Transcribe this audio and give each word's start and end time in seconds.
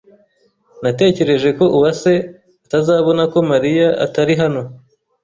Natekereje 0.83 1.49
ko 1.57 1.65
Uwase 1.77 2.11
atazabona 2.65 3.23
ko 3.31 3.37
Mariya 3.51 3.87
atari 4.05 4.33
hano. 4.41 4.61